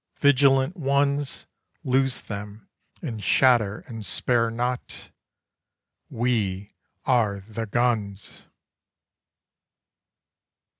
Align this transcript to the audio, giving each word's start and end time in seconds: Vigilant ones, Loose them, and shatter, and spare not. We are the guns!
Vigilant 0.17 0.75
ones, 0.75 1.45
Loose 1.83 2.21
them, 2.21 2.67
and 3.03 3.21
shatter, 3.21 3.81
and 3.85 4.03
spare 4.03 4.49
not. 4.49 5.11
We 6.09 6.73
are 7.05 7.41
the 7.41 7.67
guns! 7.67 8.45